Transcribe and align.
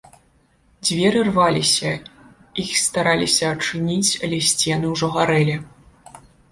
Дзверы 0.87 1.21
рваліся, 1.27 1.91
іх 2.65 2.73
стараліся 2.87 3.45
адчыніць, 3.57 4.11
але 4.25 4.37
сцены 4.51 4.85
ўжо 4.97 5.07
гарэлі. 5.21 5.55